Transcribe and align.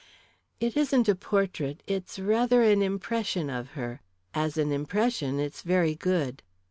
"It 0.59 0.75
isn't 0.75 1.07
a 1.07 1.13
portrait 1.13 1.83
it's 1.85 2.17
rather 2.17 2.63
an 2.63 2.81
impression 2.81 3.51
of 3.51 3.73
her. 3.77 4.01
As 4.33 4.57
an 4.57 4.71
impression, 4.71 5.39
it's 5.39 5.61
very 5.61 5.93
good." 5.93 6.41